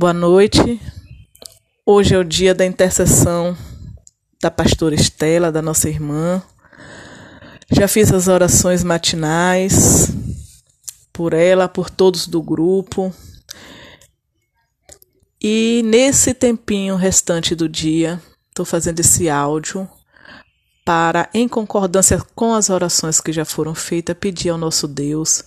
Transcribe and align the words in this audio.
Boa 0.00 0.14
noite. 0.14 0.80
Hoje 1.84 2.14
é 2.14 2.18
o 2.18 2.24
dia 2.24 2.54
da 2.54 2.64
intercessão 2.64 3.54
da 4.40 4.50
pastora 4.50 4.94
Estela, 4.94 5.52
da 5.52 5.60
nossa 5.60 5.90
irmã. 5.90 6.42
Já 7.70 7.86
fiz 7.86 8.10
as 8.10 8.26
orações 8.26 8.82
matinais 8.82 10.10
por 11.12 11.34
ela, 11.34 11.68
por 11.68 11.90
todos 11.90 12.26
do 12.26 12.40
grupo. 12.40 13.12
E 15.38 15.82
nesse 15.84 16.32
tempinho 16.32 16.96
restante 16.96 17.54
do 17.54 17.68
dia, 17.68 18.18
estou 18.48 18.64
fazendo 18.64 19.00
esse 19.00 19.28
áudio 19.28 19.86
para, 20.82 21.28
em 21.34 21.46
concordância 21.46 22.18
com 22.34 22.54
as 22.54 22.70
orações 22.70 23.20
que 23.20 23.34
já 23.34 23.44
foram 23.44 23.74
feitas, 23.74 24.16
pedir 24.18 24.48
ao 24.48 24.56
nosso 24.56 24.88
Deus 24.88 25.44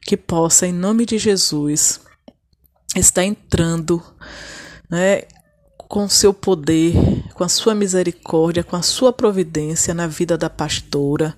que 0.00 0.16
possa, 0.16 0.68
em 0.68 0.72
nome 0.72 1.04
de 1.04 1.18
Jesus, 1.18 2.00
está 2.96 3.24
entrando 3.24 4.02
né, 4.90 5.22
com 5.88 6.06
seu 6.06 6.34
poder, 6.34 6.94
com 7.32 7.42
a 7.42 7.48
sua 7.48 7.74
misericórdia, 7.74 8.62
com 8.62 8.76
a 8.76 8.82
sua 8.82 9.10
providência 9.10 9.94
na 9.94 10.06
vida 10.06 10.36
da 10.36 10.50
pastora, 10.50 11.34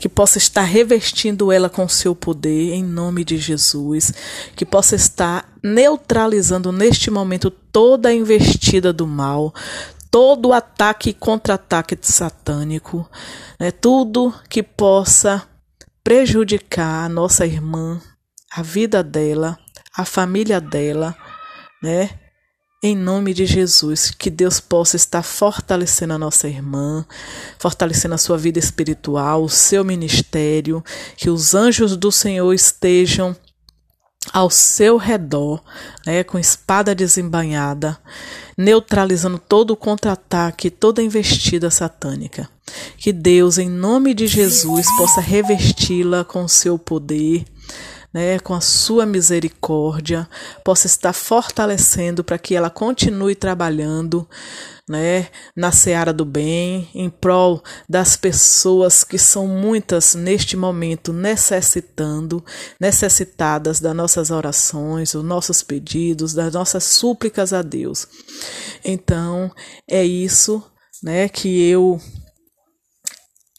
que 0.00 0.08
possa 0.08 0.38
estar 0.38 0.62
revestindo 0.62 1.52
ela 1.52 1.70
com 1.70 1.88
seu 1.88 2.14
poder 2.14 2.72
em 2.72 2.82
nome 2.82 3.24
de 3.24 3.36
Jesus, 3.36 4.12
que 4.56 4.66
possa 4.66 4.96
estar 4.96 5.52
neutralizando 5.62 6.72
neste 6.72 7.10
momento 7.10 7.48
toda 7.50 8.08
a 8.08 8.14
investida 8.14 8.92
do 8.92 9.06
mal, 9.06 9.54
todo 10.10 10.48
o 10.48 10.52
ataque 10.52 11.10
e 11.10 11.14
contra-ataque 11.14 11.96
satânico, 12.02 13.08
né, 13.58 13.70
tudo 13.70 14.34
que 14.48 14.64
possa 14.64 15.46
prejudicar 16.02 17.04
a 17.04 17.08
nossa 17.08 17.46
irmã, 17.46 18.00
a 18.50 18.62
vida 18.62 19.02
dela, 19.02 19.56
a 19.96 20.04
família 20.04 20.60
dela, 20.60 21.16
né? 21.82 22.10
Em 22.84 22.96
nome 22.96 23.32
de 23.32 23.46
Jesus, 23.46 24.10
que 24.10 24.28
Deus 24.28 24.58
possa 24.58 24.96
estar 24.96 25.22
fortalecendo 25.22 26.14
a 26.14 26.18
nossa 26.18 26.48
irmã, 26.48 27.06
fortalecendo 27.56 28.14
a 28.14 28.18
sua 28.18 28.36
vida 28.36 28.58
espiritual, 28.58 29.44
o 29.44 29.48
seu 29.48 29.84
ministério, 29.84 30.82
que 31.16 31.30
os 31.30 31.54
anjos 31.54 31.96
do 31.96 32.10
Senhor 32.10 32.52
estejam 32.52 33.36
ao 34.32 34.50
seu 34.50 34.96
redor, 34.96 35.62
né, 36.06 36.24
com 36.24 36.38
espada 36.38 36.94
desembanhada, 36.94 37.98
neutralizando 38.56 39.38
todo 39.38 39.72
o 39.72 39.76
contra-ataque, 39.76 40.70
toda 40.70 41.02
investida 41.02 41.70
satânica. 41.70 42.48
Que 42.96 43.12
Deus, 43.12 43.58
em 43.58 43.68
nome 43.68 44.14
de 44.14 44.26
Jesus, 44.26 44.86
possa 44.96 45.20
revesti-la 45.20 46.24
com 46.24 46.44
o 46.44 46.48
seu 46.48 46.78
poder, 46.78 47.44
né, 48.12 48.38
com 48.38 48.54
a 48.54 48.60
sua 48.60 49.06
misericórdia, 49.06 50.28
possa 50.64 50.86
estar 50.86 51.12
fortalecendo 51.12 52.22
para 52.22 52.38
que 52.38 52.54
ela 52.54 52.68
continue 52.68 53.34
trabalhando, 53.34 54.28
né, 54.88 55.28
na 55.56 55.72
seara 55.72 56.12
do 56.12 56.24
bem, 56.24 56.88
em 56.94 57.08
prol 57.08 57.62
das 57.88 58.16
pessoas 58.16 59.02
que 59.02 59.18
são 59.18 59.46
muitas 59.46 60.14
neste 60.14 60.56
momento 60.56 61.12
necessitando, 61.12 62.44
necessitadas 62.78 63.80
das 63.80 63.94
nossas 63.94 64.30
orações, 64.30 65.12
dos 65.12 65.24
nossos 65.24 65.62
pedidos, 65.62 66.34
das 66.34 66.52
nossas 66.52 66.84
súplicas 66.84 67.52
a 67.52 67.62
Deus. 67.62 68.06
Então, 68.84 69.50
é 69.88 70.04
isso, 70.04 70.62
né, 71.02 71.28
que 71.28 71.62
eu 71.68 71.98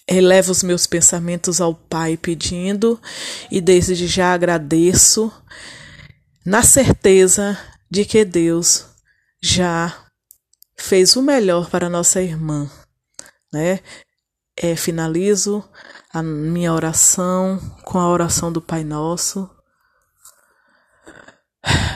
Elevo 0.07 0.51
os 0.51 0.63
meus 0.63 0.85
pensamentos 0.85 1.61
ao 1.61 1.73
Pai 1.73 2.17
pedindo 2.17 3.01
e 3.49 3.61
desde 3.61 4.07
já 4.07 4.33
agradeço, 4.33 5.31
na 6.45 6.61
certeza 6.61 7.57
de 7.89 8.03
que 8.03 8.25
Deus 8.25 8.85
já 9.41 10.05
fez 10.77 11.15
o 11.15 11.21
melhor 11.21 11.69
para 11.69 11.89
nossa 11.89 12.21
irmã, 12.21 12.69
né? 13.51 13.79
É, 14.55 14.75
finalizo 14.75 15.63
a 16.11 16.21
minha 16.21 16.73
oração 16.73 17.59
com 17.83 17.97
a 17.97 18.07
oração 18.07 18.51
do 18.51 18.61
Pai 18.61 18.83
Nosso. 18.83 19.49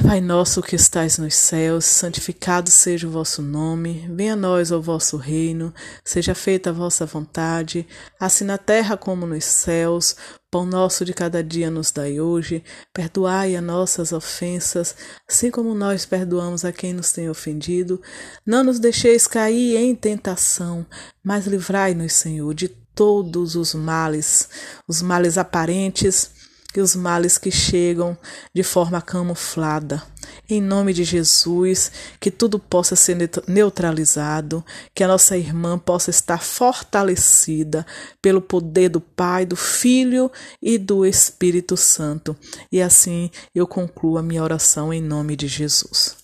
Pai 0.03 0.21
nosso 0.21 0.61
que 0.61 0.75
estais 0.75 1.17
nos 1.17 1.33
céus, 1.33 1.85
santificado 1.85 2.69
seja 2.69 3.07
o 3.07 3.11
vosso 3.11 3.41
nome, 3.41 4.07
venha 4.13 4.33
a 4.33 4.35
nós 4.35 4.71
o 4.71 4.81
vosso 4.81 5.17
reino, 5.17 5.73
seja 6.05 6.35
feita 6.35 6.69
a 6.69 6.73
vossa 6.73 7.05
vontade, 7.05 7.85
assim 8.19 8.45
na 8.45 8.57
terra 8.57 8.95
como 8.95 9.25
nos 9.25 9.43
céus. 9.43 10.15
Pão 10.51 10.65
nosso 10.65 11.03
de 11.03 11.13
cada 11.13 11.43
dia 11.43 11.69
nos 11.69 11.91
dai 11.91 12.19
hoje, 12.19 12.63
perdoai 12.93 13.55
as 13.55 13.63
nossas 13.63 14.11
ofensas, 14.13 14.95
assim 15.27 15.49
como 15.51 15.73
nós 15.73 16.05
perdoamos 16.05 16.63
a 16.63 16.71
quem 16.71 16.93
nos 16.93 17.11
tem 17.11 17.29
ofendido. 17.29 18.01
Não 18.45 18.63
nos 18.63 18.79
deixeis 18.79 19.27
cair 19.27 19.77
em 19.77 19.95
tentação, 19.95 20.85
mas 21.23 21.47
livrai-nos, 21.47 22.13
Senhor, 22.13 22.53
de 22.53 22.69
todos 22.69 23.55
os 23.55 23.73
males, 23.73 24.47
os 24.87 25.01
males 25.01 25.37
aparentes 25.37 26.36
e 26.75 26.81
os 26.81 26.95
males 26.95 27.37
que 27.37 27.51
chegam 27.51 28.17
de 28.53 28.63
forma 28.63 29.01
camuflada. 29.01 30.03
Em 30.49 30.61
nome 30.61 30.93
de 30.93 31.03
Jesus, 31.03 31.91
que 32.19 32.29
tudo 32.29 32.59
possa 32.59 32.95
ser 32.95 33.17
neutralizado, 33.47 34.63
que 34.93 35.03
a 35.03 35.07
nossa 35.07 35.37
irmã 35.37 35.77
possa 35.77 36.09
estar 36.09 36.43
fortalecida 36.43 37.85
pelo 38.21 38.41
poder 38.41 38.89
do 38.89 39.01
Pai, 39.01 39.45
do 39.45 39.55
Filho 39.55 40.31
e 40.61 40.77
do 40.77 41.05
Espírito 41.05 41.77
Santo. 41.77 42.35
E 42.71 42.81
assim 42.81 43.31
eu 43.55 43.65
concluo 43.65 44.17
a 44.17 44.23
minha 44.23 44.43
oração 44.43 44.93
em 44.93 45.01
nome 45.01 45.35
de 45.35 45.47
Jesus. 45.47 46.16